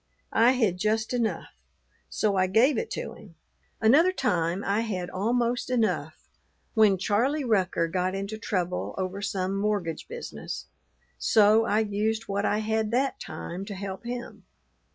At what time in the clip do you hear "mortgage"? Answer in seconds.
9.55-10.07